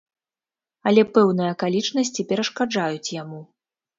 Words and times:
Але 0.91 1.01
пэўныя 1.17 1.49
акалічнасці 1.57 2.27
перашкаджаюць 2.31 3.13
яму. 3.21 3.41